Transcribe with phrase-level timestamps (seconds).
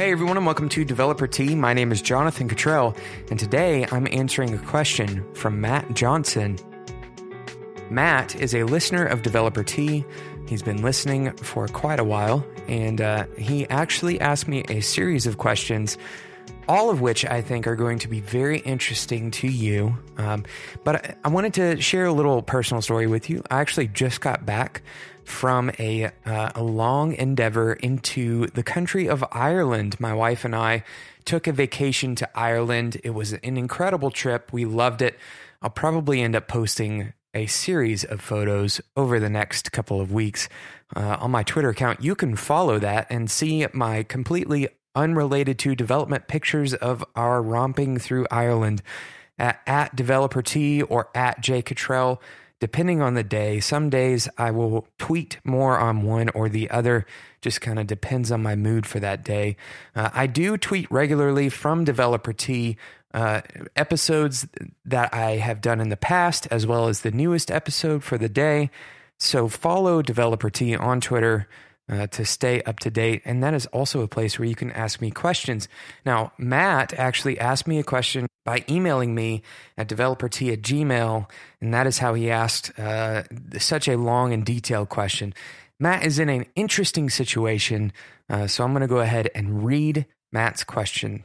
[0.00, 1.54] Hey everyone, and welcome to Developer Tea.
[1.54, 2.96] My name is Jonathan Cutrell,
[3.30, 6.56] and today I'm answering a question from Matt Johnson.
[7.90, 10.06] Matt is a listener of Developer Tea.
[10.48, 15.26] He's been listening for quite a while, and uh, he actually asked me a series
[15.26, 15.98] of questions,
[16.66, 19.94] all of which I think are going to be very interesting to you.
[20.16, 20.46] Um,
[20.82, 23.42] but I, I wanted to share a little personal story with you.
[23.50, 24.80] I actually just got back
[25.30, 29.98] from a, uh, a long endeavor into the country of Ireland.
[29.98, 30.84] My wife and I
[31.24, 33.00] took a vacation to Ireland.
[33.04, 34.52] It was an incredible trip.
[34.52, 35.18] We loved it.
[35.62, 40.48] I'll probably end up posting a series of photos over the next couple of weeks
[40.96, 42.02] uh, on my Twitter account.
[42.02, 47.98] You can follow that and see my completely unrelated to development pictures of our romping
[47.98, 48.82] through Ireland
[49.38, 52.18] at, at Developer Tea or at J Cutrell
[52.60, 53.58] depending on the day.
[53.58, 57.06] Some days I will tweet more on one or the other,
[57.40, 59.56] just kind of depends on my mood for that day.
[59.96, 62.76] Uh, I do tweet regularly from Developer Tea.
[63.12, 63.40] Uh,
[63.74, 64.46] episodes
[64.84, 68.28] that I have done in the past, as well as the newest episode for the
[68.28, 68.70] day.
[69.18, 71.48] So follow Developer Tea on Twitter
[71.90, 73.22] uh, to stay up to date.
[73.24, 75.68] And that is also a place where you can ask me questions.
[76.06, 79.42] Now, Matt actually asked me a question by emailing me
[79.76, 81.28] at developertea at gmail.
[81.60, 83.24] And that is how he asked uh,
[83.58, 85.34] such a long and detailed question.
[85.78, 87.92] Matt is in an interesting situation.
[88.28, 91.24] Uh, so I'm going to go ahead and read Matt's question.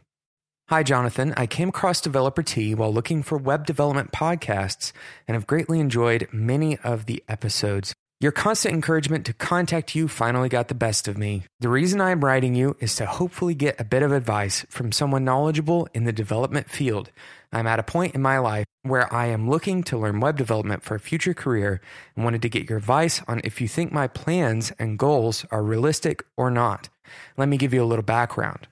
[0.69, 1.31] Hi, Jonathan.
[1.38, 4.93] I came across Developer Tea while looking for web development podcasts
[5.27, 7.93] and have greatly enjoyed many of the episodes.
[8.21, 11.44] Your constant encouragement to contact you finally got the best of me.
[11.59, 14.94] The reason I am writing you is to hopefully get a bit of advice from
[14.94, 17.11] someone knowledgeable in the development field.
[17.52, 20.81] I'm at a point in my life where I am looking to learn web development
[20.81, 21.81] for a future career
[22.16, 25.61] and wanted to get your advice on if you think my plans and goals are
[25.61, 26.88] realistic or not.
[27.36, 28.69] Let me give you a little background.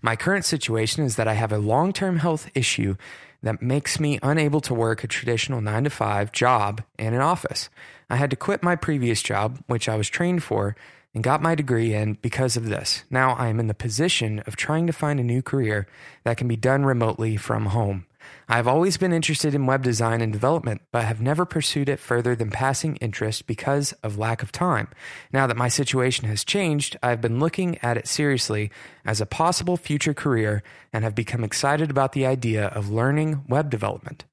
[0.00, 2.96] My current situation is that I have a long term health issue
[3.42, 7.68] that makes me unable to work a traditional nine to five job in an office.
[8.10, 10.76] I had to quit my previous job, which I was trained for,
[11.14, 13.04] and got my degree in because of this.
[13.10, 15.86] Now I am in the position of trying to find a new career
[16.24, 18.06] that can be done remotely from home.
[18.48, 22.00] I have always been interested in web design and development, but have never pursued it
[22.00, 24.88] further than passing interest because of lack of time.
[25.32, 28.70] Now that my situation has changed, I have been looking at it seriously
[29.04, 30.62] as a possible future career
[30.92, 34.24] and have become excited about the idea of learning web development.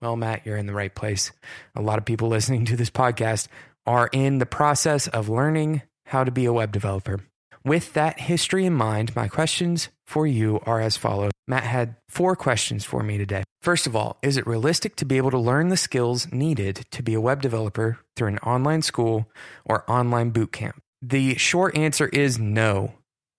[0.00, 1.32] Well, Matt, you're in the right place.
[1.76, 3.48] A lot of people listening to this podcast
[3.86, 7.20] are in the process of learning how to be a web developer.
[7.64, 11.30] With that history in mind, my questions for you are as follows.
[11.46, 13.44] Matt had four questions for me today.
[13.60, 17.02] First of all, is it realistic to be able to learn the skills needed to
[17.02, 19.30] be a web developer through an online school
[19.64, 20.82] or online boot camp?
[21.00, 22.94] The short answer is no.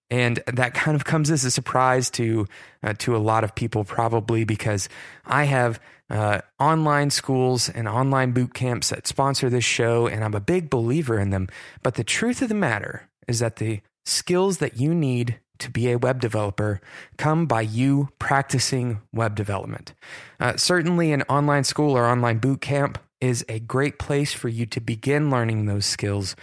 [0.09, 2.47] And that kind of comes as a surprise to
[2.83, 4.87] uh, to a lot of people, probably because
[5.25, 5.79] I have
[6.09, 10.69] uh, online schools and online boot camps that sponsor this show, and I'm a big
[10.69, 11.47] believer in them.
[11.81, 15.91] But the truth of the matter is that the skills that you need to be
[15.91, 16.81] a web developer
[17.17, 19.93] come by you practicing web development.
[20.39, 24.65] Uh, certainly, an online school or online boot camp is a great place for you
[24.65, 26.35] to begin learning those skills.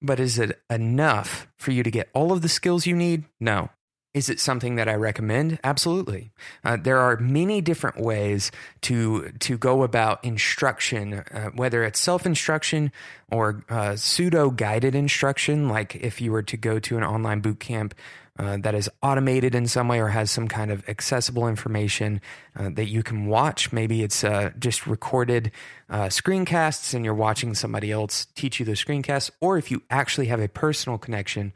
[0.00, 3.24] But is it enough for you to get all of the skills you need?
[3.38, 3.70] No.
[4.14, 5.58] Is it something that I recommend?
[5.64, 6.32] Absolutely.
[6.64, 8.50] Uh, there are many different ways
[8.82, 12.92] to to go about instruction, uh, whether it's self instruction
[13.30, 15.70] or uh, pseudo guided instruction.
[15.70, 17.94] Like if you were to go to an online boot camp
[18.38, 22.20] uh, that is automated in some way or has some kind of accessible information
[22.54, 23.72] uh, that you can watch.
[23.72, 25.50] Maybe it's uh, just recorded
[25.90, 30.40] screencasts and you're watching somebody else teach you those screencasts, or if you actually have
[30.40, 31.52] a personal connection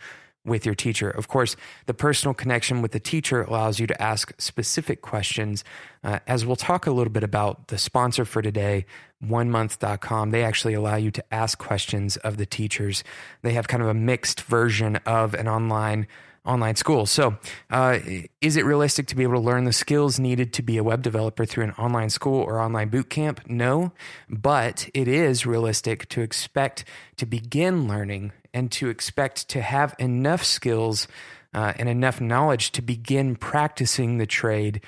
[0.46, 1.10] with your teacher.
[1.10, 5.64] Of course, the personal connection with the teacher allows you to ask specific questions.
[6.02, 8.86] Uh, as we'll talk a little bit about the sponsor for today,
[9.24, 13.02] onemonth.com, they actually allow you to ask questions of the teachers.
[13.42, 16.06] They have kind of a mixed version of an online
[16.46, 17.06] online school.
[17.06, 17.36] So,
[17.70, 17.98] uh,
[18.40, 21.02] is it realistic to be able to learn the skills needed to be a web
[21.02, 23.40] developer through an online school or online boot camp?
[23.48, 23.92] No,
[24.30, 26.84] but it is realistic to expect
[27.16, 31.06] to begin learning and to expect to have enough skills
[31.52, 34.80] uh, and enough knowledge to begin practicing the trade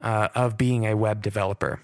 [0.00, 1.82] uh, of being a web developer.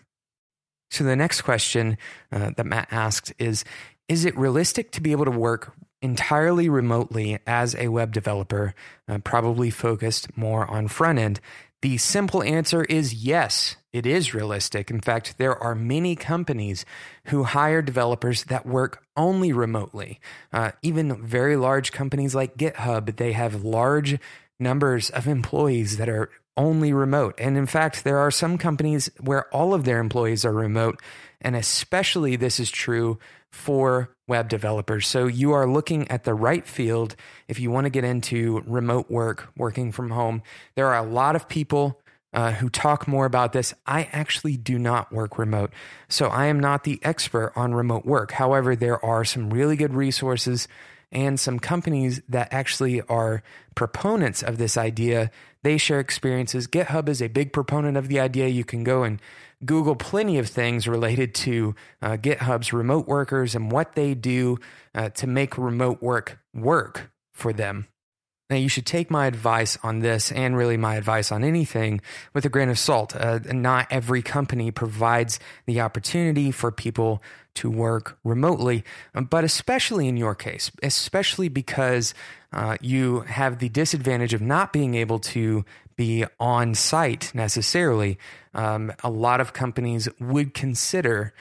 [0.91, 1.99] So, the next question
[2.33, 3.65] uh, that Matt asked is
[4.09, 8.75] Is it realistic to be able to work entirely remotely as a web developer,
[9.07, 11.41] uh, probably focused more on front end?
[11.83, 14.91] The simple answer is yes, it is realistic.
[14.91, 16.85] In fact, there are many companies
[17.27, 20.21] who hire developers that work only remotely.
[20.53, 24.19] Uh, even very large companies like GitHub, they have large
[24.59, 27.35] numbers of employees that are only remote.
[27.39, 31.01] And in fact, there are some companies where all of their employees are remote.
[31.47, 33.21] And especially this is true
[33.53, 35.07] for web developers.
[35.07, 37.15] So you are looking at the right field
[37.47, 40.43] if you want to get into remote work, working from home.
[40.75, 42.01] There are a lot of people
[42.35, 43.73] uh, who talk more about this.
[43.87, 45.71] I actually do not work remote.
[46.09, 48.33] So I am not the expert on remote work.
[48.33, 50.67] However, there are some really good resources
[51.13, 53.43] and some companies that actually are
[53.75, 55.31] proponents of this idea.
[55.63, 56.67] They share experiences.
[56.67, 58.49] GitHub is a big proponent of the idea.
[58.49, 59.21] You can go and
[59.65, 64.59] Google plenty of things related to uh, GitHub's remote workers and what they do
[64.95, 67.89] uh, to make remote work work for them.
[68.49, 72.01] Now, you should take my advice on this and really my advice on anything
[72.33, 73.17] with a grain of salt.
[73.17, 77.23] Uh, not every company provides the opportunity for people
[77.55, 78.85] to work remotely,
[79.15, 82.15] but especially in your case, especially because
[82.53, 85.65] uh, you have the disadvantage of not being able to
[85.97, 88.19] be on site necessarily.
[88.55, 91.33] Um, a lot of companies would consider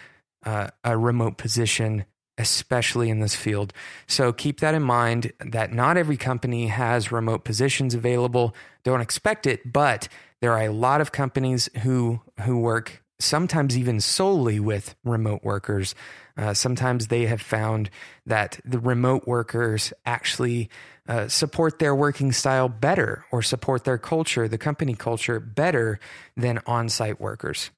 [0.44, 2.06] uh, a remote position
[2.38, 3.74] especially in this field.
[4.08, 8.56] So keep that in mind that not every company has remote positions available.
[8.84, 10.08] Don't expect it, but
[10.42, 15.96] there are a lot of companies who who work sometimes even solely with remote workers.
[16.38, 17.90] Uh, sometimes they have found
[18.26, 20.70] that the remote workers actually
[21.08, 26.00] uh, support their working style better or support their culture, the company culture, better
[26.36, 27.72] than on site workers.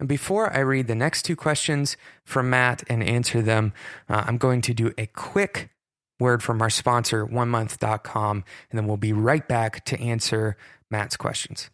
[0.00, 3.72] And before I read the next two questions from Matt and answer them,
[4.08, 5.70] uh, I'm going to do a quick
[6.18, 10.56] word from our sponsor, onemonth.com, and then we'll be right back to answer
[10.90, 11.70] Matt's questions.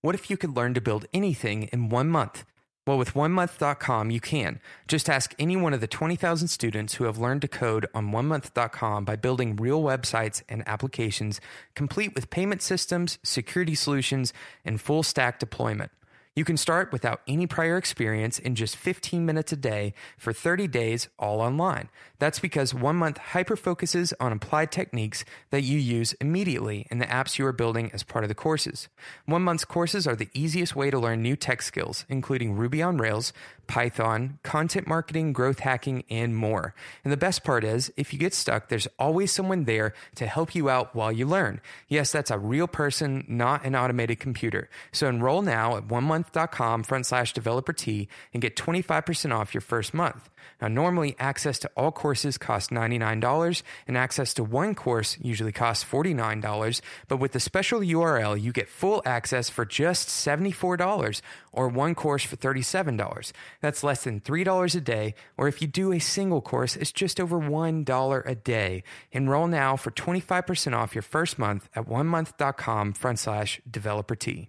[0.00, 2.44] What if you could learn to build anything in one month?
[2.84, 4.60] Well, with onemonth.com, you can.
[4.88, 9.04] Just ask any one of the 20,000 students who have learned to code on onemonth.com
[9.04, 11.40] by building real websites and applications,
[11.76, 14.32] complete with payment systems, security solutions,
[14.64, 15.92] and full stack deployment.
[16.34, 20.66] You can start without any prior experience in just 15 minutes a day for 30
[20.66, 21.90] days, all online.
[22.18, 27.06] That's because one month hyper focuses on applied techniques that you use immediately in the
[27.06, 28.88] apps you are building as part of the courses.
[29.26, 32.96] One month's courses are the easiest way to learn new tech skills, including Ruby on
[32.96, 33.34] Rails,
[33.66, 36.74] Python, content marketing, growth hacking, and more.
[37.04, 40.54] And the best part is, if you get stuck, there's always someone there to help
[40.54, 41.60] you out while you learn.
[41.88, 44.68] Yes, that's a real person, not an automated computer.
[44.92, 49.94] So enroll now at one onemonth.com front slash developertea and get 25% off your first
[49.94, 50.28] month.
[50.60, 55.84] Now, normally access to all courses costs $99 and access to one course usually costs
[55.84, 56.80] $49.
[57.08, 61.20] But with the special URL, you get full access for just $74
[61.52, 63.32] or one course for $37.
[63.60, 65.14] That's less than $3 a day.
[65.36, 68.82] Or if you do a single course, it's just over $1 a day.
[69.10, 74.48] Enroll now for 25% off your first month at onemonth.com front slash developertea.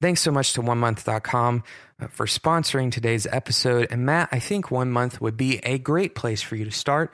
[0.00, 1.62] Thanks so much to onemonth.com
[2.00, 3.88] uh, for sponsoring today's episode.
[3.90, 7.12] And Matt, I think one month would be a great place for you to start.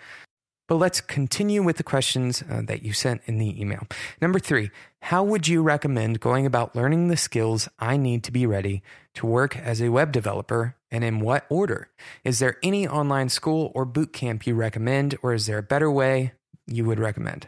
[0.69, 3.87] But let's continue with the questions uh, that you sent in the email.
[4.21, 4.71] Number three,
[5.03, 8.83] how would you recommend going about learning the skills I need to be ready
[9.15, 11.89] to work as a web developer and in what order?
[12.25, 15.91] Is there any online school or boot camp you recommend, or is there a better
[15.91, 16.33] way
[16.67, 17.47] you would recommend?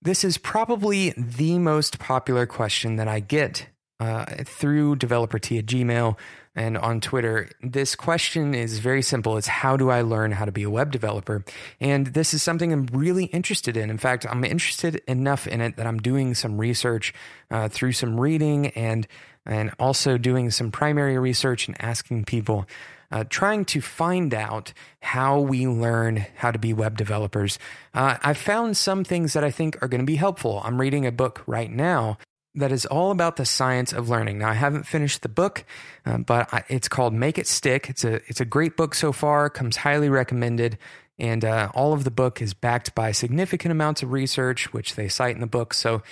[0.00, 3.66] This is probably the most popular question that I get
[4.00, 6.16] uh, through developertea at Gmail
[6.56, 7.48] and on Twitter.
[7.62, 9.36] This question is very simple.
[9.36, 11.44] It's how do I learn how to be a web developer?
[11.80, 13.90] And this is something I'm really interested in.
[13.90, 17.14] In fact, I'm interested enough in it that I'm doing some research
[17.50, 19.06] uh, through some reading and
[19.46, 22.66] and also doing some primary research and asking people.
[23.12, 27.58] Uh, trying to find out how we learn how to be web developers.
[27.92, 30.62] Uh, I've found some things that I think are going to be helpful.
[30.64, 32.18] I'm reading a book right now
[32.54, 34.38] that is all about the science of learning.
[34.38, 35.64] Now, I haven't finished the book,
[36.04, 37.88] uh, but I, it's called Make It Stick.
[37.88, 39.48] It's a it's a great book so far.
[39.48, 40.78] Comes highly recommended,
[41.18, 45.08] and uh, all of the book is backed by significant amounts of research, which they
[45.08, 45.74] cite in the book.
[45.74, 46.02] So.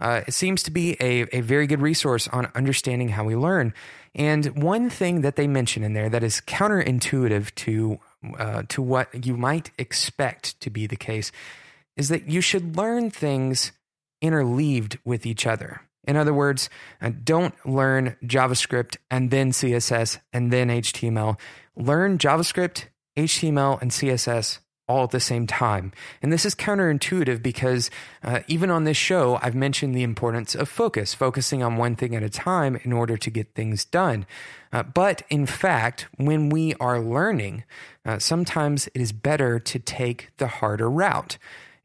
[0.00, 3.74] Uh, it seems to be a, a very good resource on understanding how we learn.
[4.14, 7.98] And one thing that they mention in there that is counterintuitive to
[8.38, 11.32] uh, to what you might expect to be the case
[11.96, 13.72] is that you should learn things
[14.22, 15.82] interleaved with each other.
[16.08, 21.38] In other words, uh, don't learn JavaScript and then CSS and then HTML.
[21.76, 22.86] Learn JavaScript,
[23.16, 25.92] HTML, and CSS all at the same time.
[26.22, 27.90] And this is counterintuitive because
[28.24, 32.16] uh, even on this show, I've mentioned the importance of focus, focusing on one thing
[32.16, 34.24] at a time in order to get things done.
[34.72, 37.64] Uh, but in fact, when we are learning,
[38.06, 41.36] uh, sometimes it is better to take the harder route.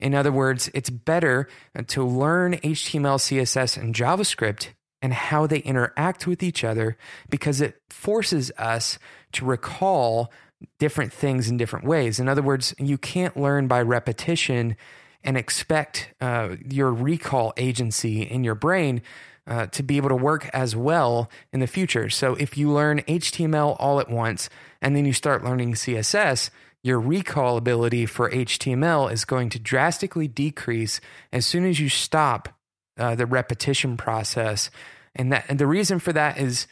[0.03, 1.47] In other words, it's better
[1.87, 4.67] to learn HTML, CSS, and JavaScript
[5.01, 6.97] and how they interact with each other
[7.29, 8.99] because it forces us
[9.31, 10.29] to recall
[10.77, 12.19] different things in different ways.
[12.19, 14.75] In other words, you can't learn by repetition
[15.23, 19.01] and expect uh, your recall agency in your brain
[19.47, 22.09] uh, to be able to work as well in the future.
[22.09, 24.49] So if you learn HTML all at once
[24.81, 26.49] and then you start learning CSS,
[26.83, 30.99] your recall ability for HTML is going to drastically decrease
[31.31, 32.49] as soon as you stop
[32.97, 34.69] uh, the repetition process.
[35.15, 36.67] And that and the reason for that is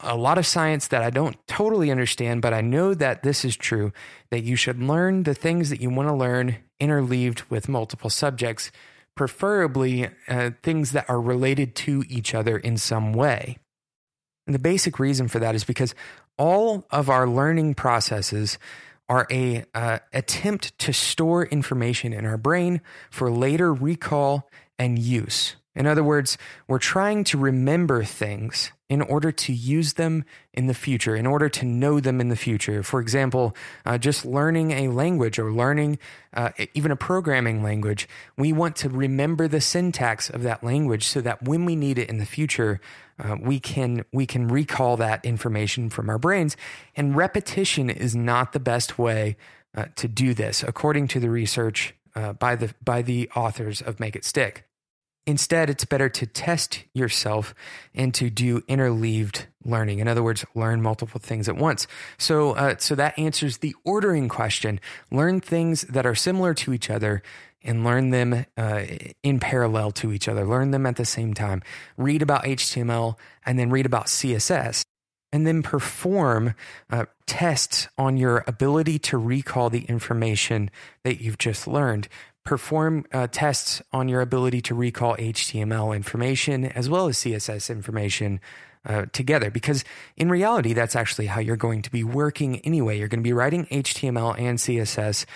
[0.00, 3.56] a lot of science that I don't totally understand, but I know that this is
[3.56, 3.92] true
[4.30, 8.70] that you should learn the things that you want to learn interleaved with multiple subjects,
[9.16, 13.56] preferably uh, things that are related to each other in some way.
[14.46, 15.94] And the basic reason for that is because
[16.38, 18.58] all of our learning processes
[19.08, 24.48] are a uh, attempt to store information in our brain for later recall
[24.78, 25.56] and use.
[25.74, 30.74] In other words, we're trying to remember things in order to use them in the
[30.74, 32.82] future, in order to know them in the future.
[32.82, 35.98] For example, uh, just learning a language or learning
[36.34, 41.20] uh, even a programming language, we want to remember the syntax of that language so
[41.20, 42.80] that when we need it in the future,
[43.18, 46.56] uh, we can we can recall that information from our brains.
[46.94, 49.36] And repetition is not the best way
[49.76, 53.98] uh, to do this, according to the research uh, by the by the authors of
[53.98, 54.64] Make It Stick.
[55.26, 57.52] Instead, it's better to test yourself
[57.94, 59.98] and to do interleaved learning.
[59.98, 61.88] In other words, learn multiple things at once.
[62.16, 64.78] So, uh, so that answers the ordering question.
[65.10, 67.22] Learn things that are similar to each other
[67.64, 68.84] and learn them uh,
[69.24, 70.46] in parallel to each other.
[70.46, 71.60] Learn them at the same time.
[71.96, 74.84] Read about HTML and then read about CSS.
[75.32, 76.54] And then perform
[76.88, 80.70] uh, tests on your ability to recall the information
[81.02, 82.08] that you've just learned
[82.46, 88.40] perform uh, tests on your ability to recall HTML information as well as CSS information
[88.86, 89.50] uh, together.
[89.50, 89.84] Because
[90.16, 92.98] in reality, that's actually how you're going to be working anyway.
[92.98, 95.26] You're going to be writing HTML and CSS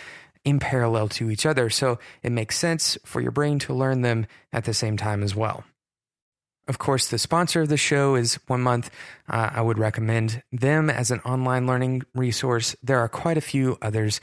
[0.45, 1.69] in parallel to each other.
[1.69, 5.35] So it makes sense for your brain to learn them at the same time as
[5.35, 5.65] well.
[6.69, 8.91] Of course, the sponsor of the show is One Month.
[9.29, 12.77] Uh, I would recommend them as an online learning resource.
[12.83, 14.21] There are quite a few others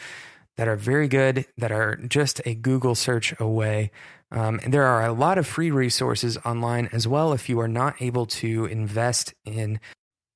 [0.57, 3.91] that are very good, that are just a Google search away.
[4.31, 7.67] Um, and there are a lot of free resources online as well if you are
[7.67, 9.79] not able to invest in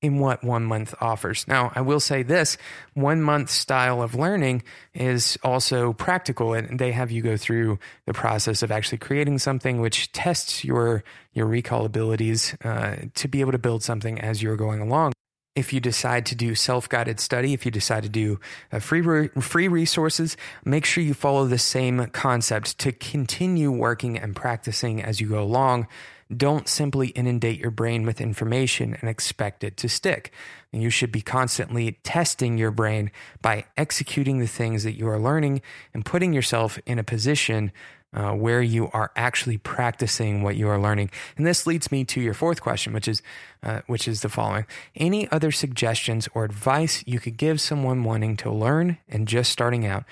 [0.02, 1.48] in what one month offers.
[1.48, 2.58] Now, I will say this
[2.96, 4.64] one month style of learning
[4.96, 9.80] is also practical and they have you go through the process of actually creating something
[9.80, 14.58] which tests your your recall abilities uh, to be able to build something as you're
[14.58, 15.14] going along
[15.56, 18.40] if you decide to do self-guided study, if you decide to do
[18.72, 24.18] uh, free re- free resources, make sure you follow the same concept to continue working
[24.18, 25.88] and practicing as you go along.
[26.36, 30.32] Don't simply inundate your brain with information and expect it to stick.
[30.72, 35.62] You should be constantly testing your brain by executing the things that you are learning
[35.94, 37.74] and putting yourself in a position
[38.14, 41.10] uh, where you are actually practicing what you are learning.
[41.38, 43.22] And this leads me to your fourth question, which is,
[43.64, 44.66] uh, which is the following:
[44.96, 49.86] Any other suggestions or advice you could give someone wanting to learn and just starting
[49.86, 50.04] out?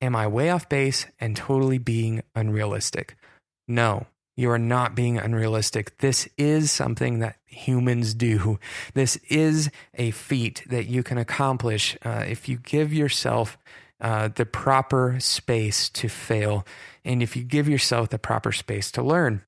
[0.00, 3.16] Am I way off base and totally being unrealistic?
[3.66, 5.98] No, you are not being unrealistic.
[5.98, 8.60] This is something that humans do.
[8.94, 13.58] This is a feat that you can accomplish uh, if you give yourself
[14.00, 16.64] uh, the proper space to fail
[17.04, 19.42] and if you give yourself the proper space to learn.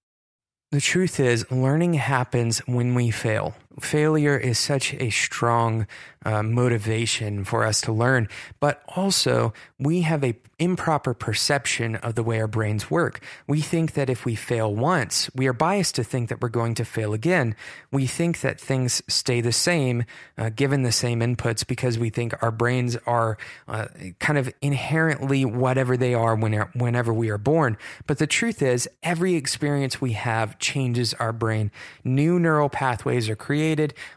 [0.73, 3.55] The truth is, learning happens when we fail.
[3.81, 5.87] Failure is such a strong
[6.25, 8.29] uh, motivation for us to learn,
[8.61, 13.21] but also we have a improper perception of the way our brains work.
[13.47, 16.75] We think that if we fail once, we are biased to think that we're going
[16.75, 17.57] to fail again.
[17.91, 20.05] We think that things stay the same
[20.37, 23.87] uh, given the same inputs because we think our brains are uh,
[24.19, 27.79] kind of inherently whatever they are whenever we are born.
[28.07, 31.71] But the truth is, every experience we have changes our brain.
[32.05, 33.70] New neural pathways are created,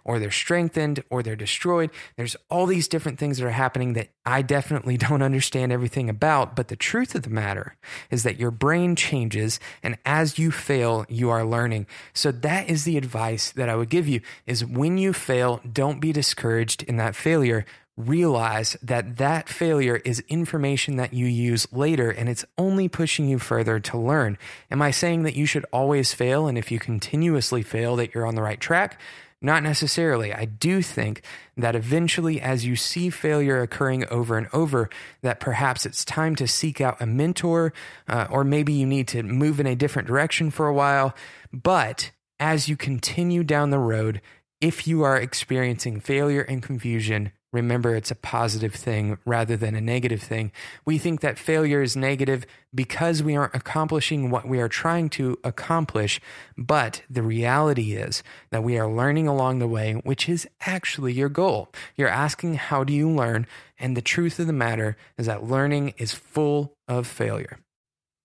[0.03, 4.09] or they're strengthened, or they're destroyed there's all these different things that are happening that
[4.25, 6.55] I definitely don't understand everything about.
[6.55, 7.75] But the truth of the matter
[8.11, 9.59] is that your brain changes.
[9.81, 11.87] And as you fail, you are learning.
[12.13, 15.99] So that is the advice that I would give you is when you fail, don't
[15.99, 22.09] be discouraged in that failure realize that that failure is information that you use later
[22.09, 24.35] and it's only pushing you further to learn.
[24.71, 28.25] Am I saying that you should always fail and if you continuously fail that you're
[28.25, 28.99] on the right track?
[29.45, 30.33] Not necessarily.
[30.33, 31.21] I do think
[31.57, 34.89] that eventually, as you see failure occurring over and over,
[35.21, 37.73] that perhaps it's time to seek out a mentor,
[38.07, 41.13] uh, or maybe you need to move in a different direction for a while.
[41.51, 44.21] But as you continue down the road,
[44.61, 49.81] if you are experiencing failure and confusion, remember it's a positive thing rather than a
[49.81, 50.51] negative thing.
[50.83, 52.45] We think that failure is negative
[52.75, 56.19] because we aren't accomplishing what we are trying to accomplish.
[56.57, 61.29] But the reality is that we are learning along the way, which is actually your
[61.29, 61.69] goal.
[61.95, 63.47] You're asking, How do you learn?
[63.77, 67.59] And the truth of the matter is that learning is full of failure.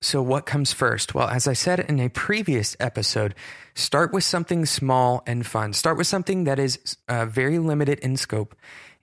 [0.00, 1.12] So, what comes first?
[1.12, 3.34] Well, as I said in a previous episode,
[3.74, 5.72] start with something small and fun.
[5.72, 8.54] Start with something that is uh, very limited in scope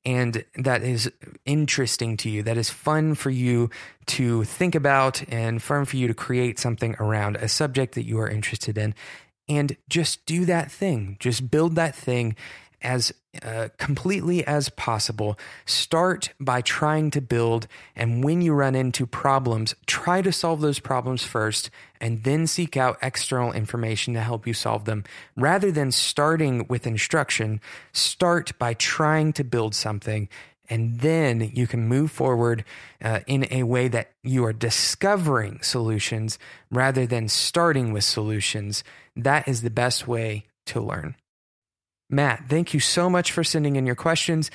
[0.06, 1.12] and that is
[1.46, 3.70] interesting to you, that is fun for you
[4.08, 8.20] to think about and fun for you to create something around a subject that you
[8.20, 8.94] are interested in.
[9.48, 12.36] And just do that thing, just build that thing
[12.86, 13.12] as
[13.44, 15.38] uh, completely as possible.
[15.66, 20.80] Start by trying to build, and when you run into problems, try to solve those
[20.80, 25.04] problems first and then seek out external information to help you solve them.
[25.36, 27.60] Rather than starting with instruction,
[27.92, 30.30] start by trying to build something.
[30.70, 32.64] And then you can move forward
[33.04, 36.40] uh, in a way that you are discovering solutions
[36.72, 38.84] rather than starting with solutions.
[39.16, 41.16] That is the best way to learn.
[42.10, 44.52] Matt, thank you so much for sending in your questions.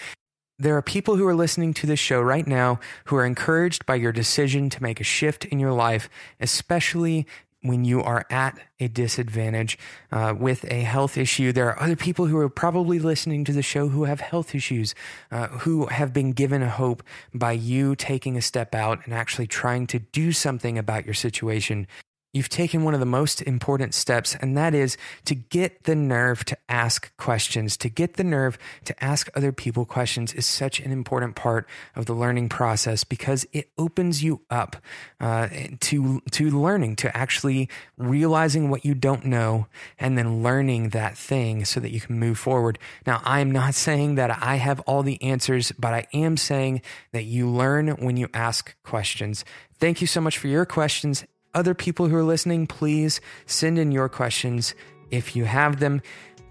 [0.59, 3.95] There are people who are listening to this show right now who are encouraged by
[3.95, 7.27] your decision to make a shift in your life, especially
[7.63, 9.79] when you are at a disadvantage
[10.13, 11.53] uh, with a health issue.
[11.53, 14.95] There are other people who are probably listening to the show who have health issues,
[15.31, 17.03] uh, who have been given a hope
[17.35, 21.87] by you taking a step out and actually trying to do something about your situation.
[22.33, 26.45] You've taken one of the most important steps, and that is to get the nerve
[26.45, 27.77] to ask questions.
[27.79, 32.07] To get the nerve to ask other people questions is such an important part of
[32.07, 34.77] the learning process because it opens you up
[35.19, 35.49] uh,
[35.81, 37.69] to to learning, to actually
[37.99, 39.67] realizing what you don't know,
[39.99, 42.79] and then learning that thing so that you can move forward.
[43.09, 46.83] Now, I am not saying that I have all the answers, but I am saying
[47.11, 49.45] that you learn when you ask questions.
[49.81, 53.93] Thank you so much for your questions other people who are listening, please send in
[53.93, 54.75] your questions
[55.11, 56.03] if you have them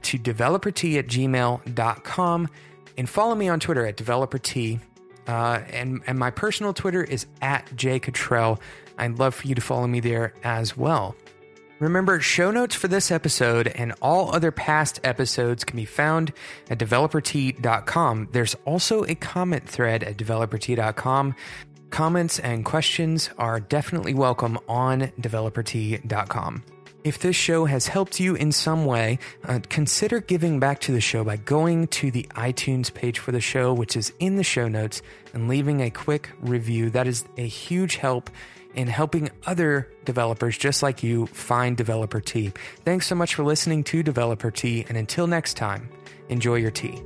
[0.03, 2.49] to developertea at gmail.com
[2.97, 4.79] and follow me on Twitter at developertea.
[5.27, 8.59] Uh, and, and my personal Twitter is at jcutrell.
[8.97, 11.15] I'd love for you to follow me there as well.
[11.79, 16.33] Remember, show notes for this episode and all other past episodes can be found
[16.69, 18.27] at developertea.com.
[18.33, 21.35] There's also a comment thread at developertea.com
[21.89, 26.63] Comments and questions are definitely welcome on developertea.com.
[27.03, 30.99] If this show has helped you in some way, uh, consider giving back to the
[30.99, 34.67] show by going to the iTunes page for the show, which is in the show
[34.67, 35.01] notes,
[35.33, 36.89] and leaving a quick review.
[36.89, 38.29] That is a huge help
[38.75, 42.51] in helping other developers just like you find Developer Tea.
[42.83, 45.89] Thanks so much for listening to Developer Tea, and until next time,
[46.27, 47.01] enjoy your tea.